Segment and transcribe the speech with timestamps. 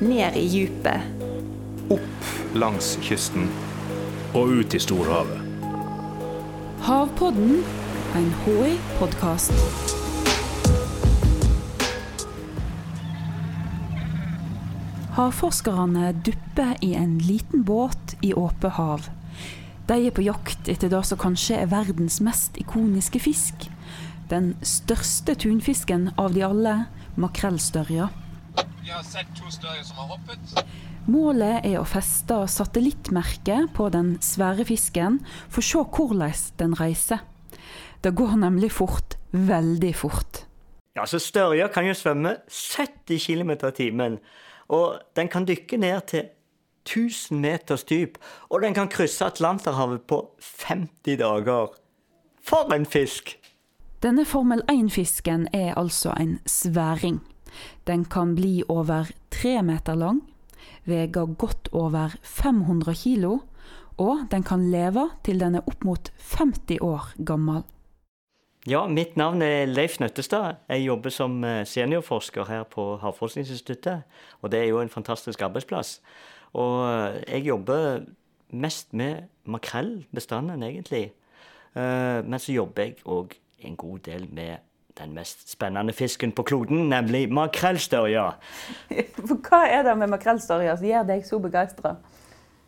[0.00, 1.00] ned i djupet.
[1.90, 3.48] Opp langs kysten.
[4.34, 5.40] Og ut i storhavet.
[6.84, 7.62] Havpodden,
[8.16, 9.52] en HI-podkast.
[15.18, 19.08] Havforskerne dupper i en liten båt i åpent hav.
[19.88, 23.66] De er på jakt etter det som kanskje er verdens mest ikoniske fisk.
[24.30, 26.78] Den største tunfisken av de alle,
[27.16, 28.12] makrellstørja.
[28.88, 30.60] Vi har sett to større som har hoppet.
[31.12, 35.18] Målet er å feste satellittmerket på den svære fisken,
[35.52, 37.20] for å se hvordan den reiser.
[38.00, 40.40] Det går nemlig fort, veldig fort.
[40.96, 44.18] Ja, så Størja kan jo svømme 70 km i timen.
[44.72, 46.32] Og den kan dykke ned til
[46.88, 48.16] 1000 meters dyp.
[48.48, 51.76] Og den kan krysse Atlanterhavet på 50 dager.
[52.40, 53.36] For en fisk!
[54.00, 57.20] Denne Formel 1-fisken er altså en sværing.
[57.86, 60.22] Den kan bli over tre meter lang,
[60.88, 63.38] veie godt over 500 kilo,
[63.98, 67.64] og den kan leve til den er opp mot 50 år gammel.
[68.68, 70.58] Ja, mitt navn er Leif Nøttestad.
[70.68, 74.02] Jeg jobber som eh, seniorforsker her på Havforskningsinstituttet.
[74.42, 76.00] Og det er jo en fantastisk arbeidsplass.
[76.52, 78.04] Og eh, jeg jobber
[78.50, 81.12] mest med makrellbestanden, egentlig.
[81.74, 84.58] Eh, men så jobber jeg òg en god del med
[84.98, 88.28] den mest spennende fisken på kloden, nemlig makrellstørja.
[89.48, 91.96] Hva er det med makrellstørja som gjør deg så begeistra?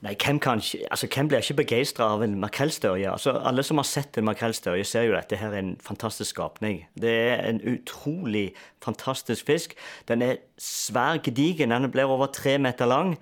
[0.00, 3.10] Nei, hvem, kan, altså, hvem blir ikke begeistra av en makrellstørje?
[3.10, 6.32] Altså, alle som har sett en makrellstørje, ser jo at dette her er en fantastisk
[6.32, 6.86] skapning.
[6.96, 9.74] Det er en utrolig fantastisk fisk.
[10.08, 11.74] Den er svær, gedigen.
[11.74, 13.18] Den blir over tre meter lang.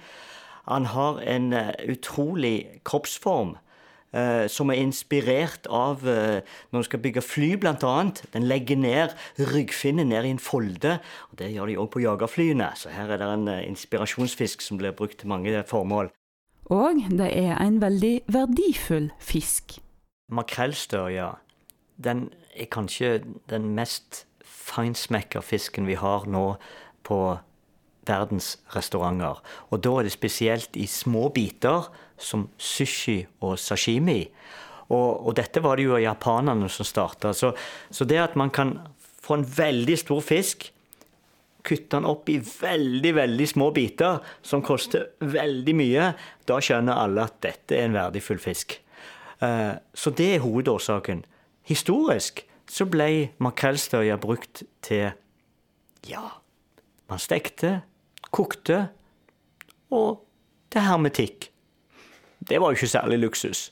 [0.69, 3.57] Han har en eh, utrolig kroppsform.
[4.13, 7.97] Eh, som er inspirert av eh, når du skal bygge fly, bl.a.
[8.35, 9.17] Den legger ned
[9.53, 10.99] ryggfinnen ned i en folde.
[11.31, 12.71] og Det gjør de òg på jagerflyene.
[12.77, 16.13] Så her er det en eh, inspirasjonsfisk som blir brukt til mange formål.
[16.69, 19.79] Og det er en veldig verdifull fisk.
[20.29, 21.31] Makrellstørja,
[21.97, 26.59] den er kanskje den mest feinsmekka fisken vi har nå
[27.09, 27.39] på
[28.09, 29.43] verdens restauranter.
[29.71, 34.25] Og da er det spesielt i små biter, som sushi og sashimi.
[34.89, 37.35] Og, og dette var det jo japanerne som starta.
[37.37, 37.53] Så,
[37.91, 38.79] så det at man kan
[39.23, 40.71] få en veldig stor fisk
[41.69, 46.13] kutte den opp i veldig, veldig små biter som koster veldig mye,
[46.49, 48.79] da skjønner alle at dette er en verdifull fisk.
[49.43, 51.25] Uh, Så det er hovedårsaken.
[51.69, 55.11] Historisk så ble makrellstørja brukt til
[56.09, 56.25] ja,
[57.09, 57.83] man stekte,
[58.31, 58.89] kokte
[59.91, 60.25] og
[60.73, 61.51] til hermetikk.
[62.49, 63.69] Det var jo ikke særlig luksus.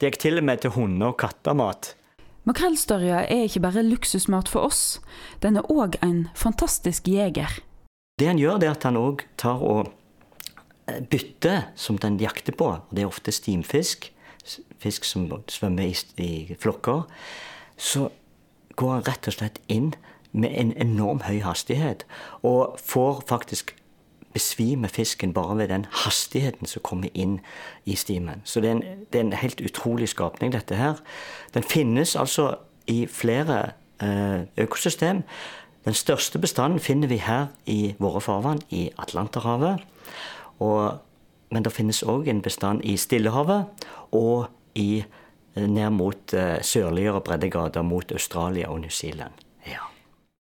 [0.00, 1.94] Det gikk til og med til hunde- og kattemat.
[2.46, 5.00] Makrellstørja er ikke bare luksusmat for oss,
[5.42, 7.58] den er òg en fantastisk jeger.
[8.18, 9.90] Det han gjør, det er at han òg tar og
[10.86, 12.70] eh, bytter som den jakter på.
[12.94, 14.12] Det er ofte stimfisk,
[14.78, 17.02] fisk som svømmer i, i flokker.
[17.76, 18.10] Så
[18.76, 19.94] går han rett og slett inn
[20.30, 22.06] med en enorm høy hastighet,
[22.46, 23.74] og får faktisk
[24.36, 27.38] besvime fisken bare ved den hastigheten som kommer inn
[27.88, 28.42] i stimen.
[28.44, 31.00] Så det er en, det er en helt utrolig skapning, dette her.
[31.54, 32.54] Den finnes altså
[32.86, 33.70] i flere
[34.02, 35.22] eh, økosystem.
[35.86, 39.80] Den største bestanden finner vi her i våre farvann, i Atlanterhavet.
[40.58, 40.98] Og,
[41.50, 45.04] men det finnes òg en bestand i Stillehavet og i,
[45.56, 49.45] eh, ned mot eh, sørligere breddegrader mot Australia og New Zealand.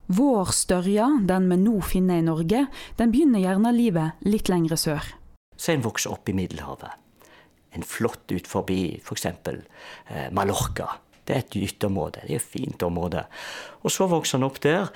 [0.07, 2.67] Vår størja, den vi nå finner i Norge,
[2.99, 5.03] den begynner gjerne livet litt lengre sør.
[5.57, 6.93] Så en vokser opp i Middelhavet.
[7.75, 9.27] En flott ut forbi f.eks.
[9.27, 10.93] Eh, Mallorca.
[11.27, 12.23] Det er et ytterområde.
[12.23, 13.25] Det er et fint område.
[13.83, 14.93] Og så vokser han opp der.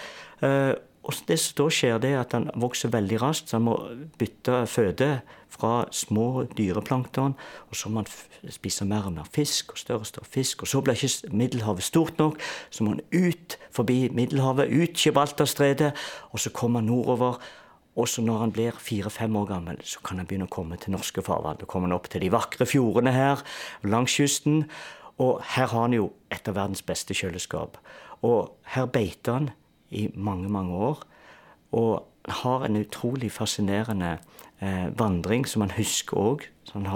[0.46, 0.72] Eh,
[1.02, 3.48] og det som da skjer, det er at han vokser veldig raskt.
[3.48, 3.76] Så han må
[4.20, 5.08] bytte føde
[5.50, 7.34] fra små dyreplankton,
[7.68, 10.62] og så må han spise mer og mer fisk, og større og større fisk.
[10.62, 12.38] Og så blir ikke Middelhavet stort nok,
[12.70, 15.90] så må han ut forbi Middelhavet, ut Gibraltarstredet,
[16.30, 17.40] og så kommer han nordover.
[17.96, 20.94] Og så når han blir fire-fem år gammel, så kan han begynne å komme til
[20.94, 21.58] norske farvann.
[21.58, 23.42] Da kommer han opp til de vakre fjordene her
[23.82, 24.62] langs kysten.
[25.20, 27.80] Og her har han jo et av verdens beste kjøleskap.
[28.22, 29.50] Og her beiter han
[29.90, 31.02] i mange, mange år.
[31.72, 34.18] Og har en utrolig fascinerende
[34.60, 36.46] eh, vandring som han husker òg.
[36.72, 36.86] Han,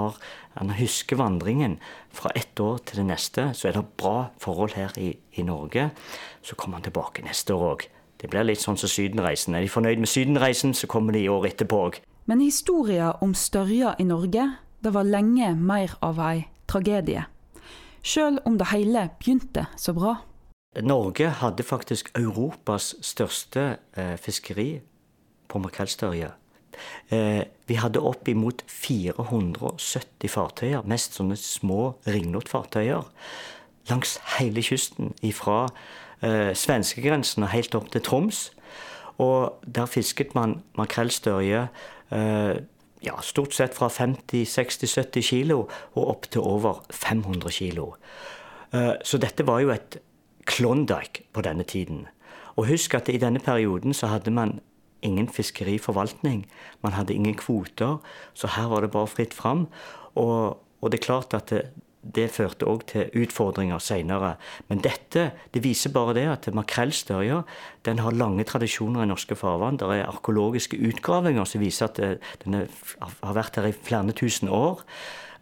[0.55, 1.79] han husker vandringen
[2.15, 3.51] fra ett år til det neste.
[3.55, 5.91] Så er det bra forhold her i, i Norge.
[6.43, 7.87] Så kommer han tilbake neste år òg.
[8.21, 9.55] Det blir litt sånn som Sydenreisen.
[9.55, 12.01] Er de fornøyd med Sydenreisen, så kommer de i år etterpå òg.
[12.25, 14.47] Men historia om størja i Norge,
[14.81, 17.27] det var lenge mer av ei tragedie.
[18.05, 20.19] Sjøl om det hele begynte så bra.
[20.83, 24.81] Norge hadde faktisk Europas største eh, fiskeri
[25.49, 26.33] på makrellstørje.
[27.15, 33.07] Eh, vi hadde oppimot 470 fartøyer, mest sånne små ringnotfartøyer,
[33.91, 35.69] langs hele kysten fra
[36.25, 38.49] eh, svenskegrensen og helt opp til Troms.
[39.23, 41.69] Og der fisket man makrellstørje
[42.11, 42.55] eh,
[43.05, 45.61] ja, stort sett fra 50-60-70 kilo
[45.95, 47.93] og opp til over 500 kilo.
[48.75, 50.01] Eh, så dette var jo et
[50.47, 52.07] Klondyke på denne tiden.
[52.57, 54.61] Og husk at i denne perioden så hadde man
[55.05, 56.45] ingen fiskeriforvaltning.
[56.83, 57.99] Man hadde ingen kvoter,
[58.35, 59.67] så her var det bare fritt fram.
[60.15, 61.65] Og, og det er klart at det,
[62.05, 64.35] det førte òg til utfordringer seinere.
[64.69, 67.43] Men dette det viser bare det at makrellstørja
[67.89, 69.81] den har lange tradisjoner i norske farvann.
[69.81, 72.01] Det er arkeologiske utgravinger som viser at
[72.45, 74.85] den har vært her i flere tusen år.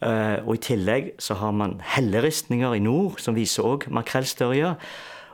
[0.02, 4.74] Eh, og i tillegg så har man helleristninger i nord som viser òg makrellstørja.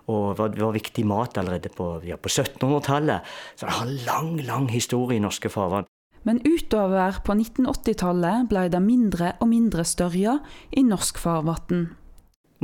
[0.08, 3.24] Og det var viktig mat allerede på, ja, på 1700-tallet.
[3.56, 5.88] Så det har en lang, lang historie i norske farvann.
[6.24, 10.38] Men utover på 1980-tallet ble det mindre og mindre størja
[10.76, 11.90] i norsk farvann.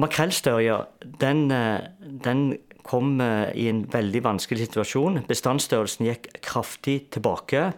[0.00, 0.80] Makrellstørja
[1.20, 1.88] den, eh,
[2.24, 2.46] den,
[2.84, 5.22] kom eh, i en veldig vanskelig situasjon.
[5.28, 7.70] Bestandsstørrelsen gikk kraftig tilbake.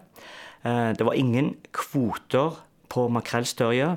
[0.66, 2.56] Det var ingen kvoter
[2.88, 3.96] på makrellstørje.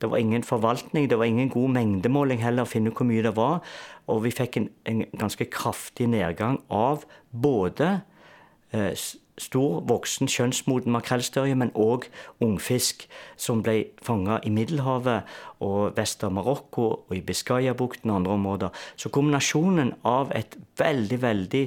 [0.00, 3.36] Det var ingen forvaltning, det var ingen god mengdemåling heller å finne hvor mye det
[3.36, 3.62] var.
[4.12, 8.00] Og vi fikk en, en ganske kraftig nedgang av både
[8.76, 8.92] eh,
[9.40, 12.08] stor, voksen, kjønnsmoden makrellstørje, men òg
[12.44, 13.06] ungfisk
[13.40, 15.28] som ble fanga i Middelhavet
[15.64, 18.82] og vest av Marokko og i Biscayabukten og andre områder.
[18.96, 21.64] Så kombinasjonen av et veldig, veldig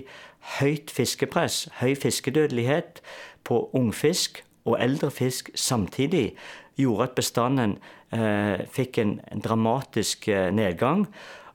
[0.60, 3.04] høyt fiskepress, høy fiskedødelighet
[3.46, 6.34] på ungfisk og eldre fisk samtidig,
[6.80, 7.78] gjorde at bestanden
[8.16, 11.06] eh, fikk en, en dramatisk eh, nedgang.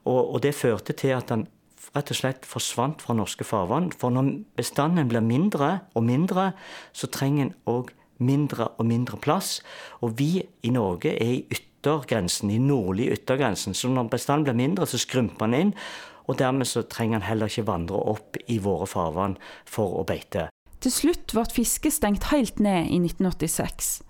[0.05, 1.47] Og, og, det førte til at den
[1.95, 3.91] rett og slett forsvant fra norske farvann.
[3.97, 6.51] For når bestanden blir mindre og mindre,
[6.93, 7.93] så trenger en òg
[8.25, 9.61] mindre og mindre plass.
[10.03, 13.75] Og vi i Norge er i yttergrensen, i nordlig yttergrensen.
[13.75, 15.77] Så når bestanden blir mindre, så skrumper den inn.
[16.25, 19.37] Og dermed så trenger den heller ikke vandre opp i våre farvann
[19.69, 20.49] for å beite.
[20.85, 24.03] Til slutt ble fisket stengt helt ned i 1986.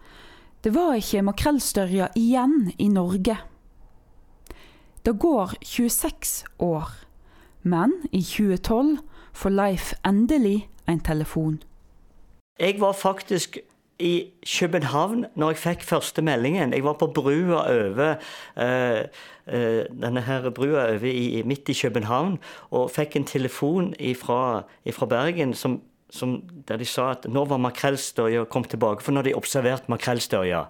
[0.67, 3.37] Det var ikke makrellstørja igjen i Norge.
[5.07, 6.91] Det går 26 år,
[7.63, 8.99] men i 2012
[9.39, 11.63] får Leif endelig en telefon.
[12.59, 13.59] Jeg var faktisk
[13.99, 16.75] i København når jeg fikk første meldingen.
[16.75, 18.15] Jeg var på brua over
[18.59, 19.03] uh,
[19.47, 22.39] uh, denne her brua over i, midt i København
[22.71, 25.81] og fikk en telefon fra Bergen som,
[26.15, 26.39] som,
[26.69, 30.69] der de sa at nå var makrellstørja kommet tilbake, for nå hadde de observert makrellstørja.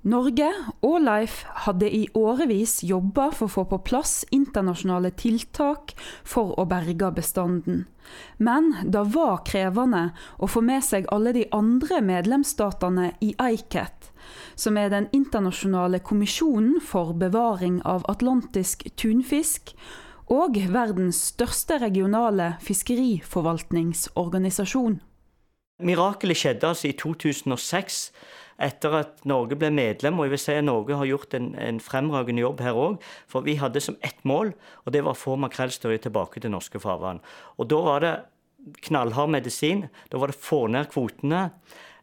[0.00, 0.46] Norge
[0.80, 5.92] og Leif hadde i årevis jobba for å få på plass internasjonale tiltak
[6.24, 7.82] for å berge bestanden.
[8.40, 10.06] Men det var krevende
[10.40, 14.08] å få med seg alle de andre medlemsstatene i ICAT,
[14.56, 19.74] som er den internasjonale kommisjonen for bevaring av atlantisk tunfisk,
[20.30, 25.00] og verdens største regionale fiskeriforvaltningsorganisasjon.
[25.80, 28.10] Mirakelet skjedde altså i 2006
[28.60, 30.18] etter at Norge ble medlem.
[30.18, 32.94] Og jeg vil si at Norge har gjort en, en fremragende jobb her òg.
[33.30, 34.52] For vi hadde som ett mål,
[34.84, 37.22] og det var å få makrellstørje tilbake til norske farvann.
[37.58, 38.14] Og da var det
[38.86, 39.86] knallhard medisin.
[40.12, 41.42] Da var det å få ned kvotene.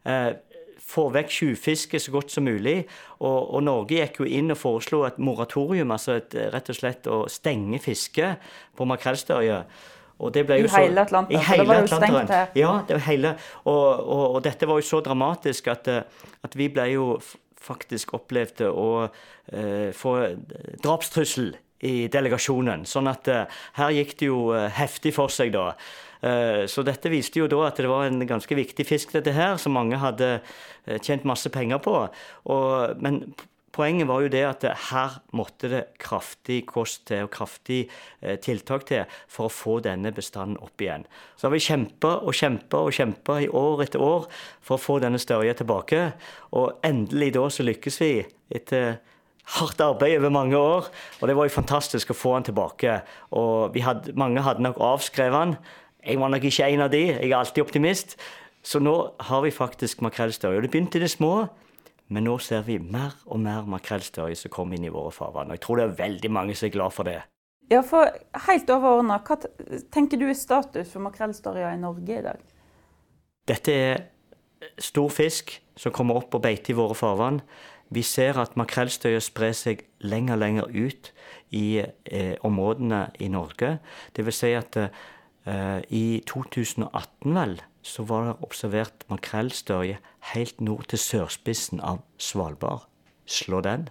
[0.08, 0.30] Eh,
[0.88, 2.80] få vekk tjuvfiske så godt som mulig.
[3.18, 7.08] Og, og, Norge gikk jo inn og foreslo et moratorium, altså et, rett og slett
[7.10, 9.62] å stenge fisket på makrellstørje.
[10.18, 11.28] I hele Atlanteren?
[11.30, 12.48] I hele det var jo stengt her.
[12.58, 16.56] Ja, det var hele, og, og, og, dette var jo så dramatisk at, eh, at
[16.58, 17.12] vi ble jo
[17.62, 20.12] faktisk opplevde å uh, få
[20.82, 21.52] drapstrussel
[21.86, 22.84] i delegasjonen.
[22.88, 25.72] Sånn at uh, her gikk det jo uh, heftig for seg da.
[26.18, 29.76] Så dette viste jo da at det var en ganske viktig fisk, dette her, som
[29.76, 30.40] mange hadde
[31.04, 31.94] tjent masse penger på.
[32.50, 33.20] Og, men
[33.78, 37.84] Poenget var jo det at her måtte det kraftig kost til og kraftig
[38.18, 41.04] eh, tiltak til for å få denne bestanden opp igjen.
[41.38, 44.26] Så har vi kjempa og kjempa og kjempa i år etter år
[44.64, 46.00] for å få denne størja tilbake.
[46.58, 48.12] Og endelig da så lykkes vi,
[48.50, 48.98] etter
[49.58, 50.90] hardt arbeid over mange år.
[51.20, 52.98] Og det var jo fantastisk å få han tilbake.
[53.38, 55.54] Og hadde, mange hadde nok avskrevet han.
[56.08, 58.16] Jeg var nok ikke en av de, jeg er alltid optimist.
[58.64, 58.94] Så nå
[59.28, 60.62] har vi faktisk makrellstørje.
[60.64, 61.48] Det begynte i det små.
[62.08, 65.50] Men nå ser vi mer og mer makrellstørje som kommer inn i våre farvann.
[65.52, 67.18] Og jeg tror det er veldig mange som er glad for det.
[67.68, 68.08] Ja, for
[68.46, 69.36] helt overordna, hva
[69.92, 72.40] tenker du er status for makrellstørja i Norge i dag?
[73.48, 74.06] Dette er
[74.80, 77.42] stor fisk som kommer opp og beiter i våre farvann.
[77.92, 81.12] Vi ser at makrellstøya sprer seg lenger og lenger ut
[81.56, 83.78] i eh, områdene i Norge.
[84.16, 85.04] Det vil si at eh,
[85.88, 89.98] i 2018 vel, så var det observert makrellstørje
[90.34, 92.84] helt nord til sørspissen av Svalbard.
[93.28, 93.88] Slå den.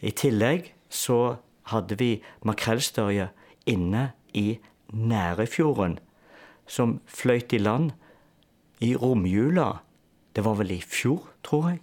[0.00, 1.38] I tillegg så
[1.70, 2.10] hadde vi
[2.46, 3.28] makrellstørje
[3.70, 4.58] inne i
[4.90, 5.98] Nærøyfjorden,
[6.66, 7.92] som fløyt i land
[8.82, 9.80] i romjula.
[10.34, 11.80] Det var vel i fjor, tror jeg.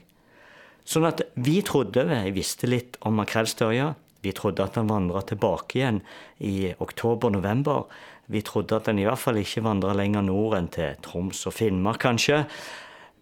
[0.88, 3.94] Sånn at vi trodde, jeg visste litt om makrellstørja.
[4.27, 6.01] Vi trodde at han vandra tilbake igjen
[6.43, 7.86] i oktober-november.
[8.27, 11.55] Vi trodde at han i hvert fall ikke vandra lenger nord enn til Troms og
[11.55, 12.43] Finnmark, kanskje.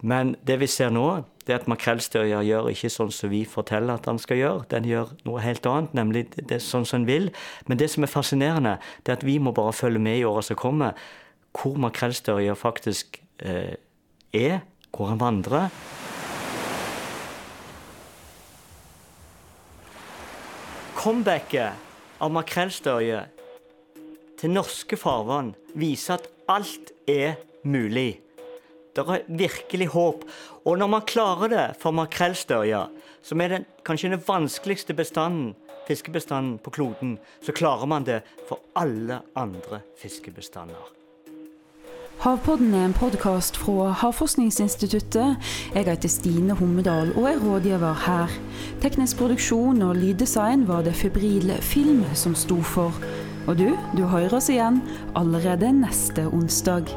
[0.02, 1.06] Men det vi ser nå,
[1.46, 4.66] det er at makrellstørja gjør ikke sånn som vi forteller at han skal gjøre.
[4.72, 7.30] Den gjør noe helt annet, nemlig det sånn som den vil.
[7.70, 8.74] Men det som er fascinerende,
[9.06, 10.98] det er at vi må bare følge med i åra som kommer,
[11.56, 13.78] hvor makrellstørja faktisk eh,
[14.34, 14.60] er,
[14.90, 15.70] hvor han vandrer.
[20.96, 21.72] Comebacket
[22.24, 23.18] av makrellstørje
[24.40, 27.36] til norske farvann viser at alt er
[27.68, 28.22] mulig.
[28.96, 30.24] Det er virkelig håp.
[30.64, 32.86] Og når man klarer det for makrellstørja,
[33.22, 35.52] som er den, kanskje den vanskeligste bestanden,
[35.86, 40.80] fiskebestanden på kloden, så klarer man det for alle andre fiskebestander.
[42.26, 45.36] Havpodden er en podkast fra Havforskningsinstituttet.
[45.74, 48.34] Jeg heter Stine Hommedal og er rådgiver her.
[48.82, 52.98] Teknisk produksjon og lyddesign var det Febril Film som sto for.
[53.46, 54.82] Og du, du hører oss igjen
[55.14, 56.90] allerede neste onsdag.